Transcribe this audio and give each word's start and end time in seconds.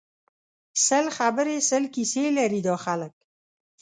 سل 0.85 1.05
خبری 1.17 1.57
سل 1.69 1.83
کیسی 1.93 2.23
لري 2.37 2.61
دا 2.67 2.75
خلک 2.85 3.13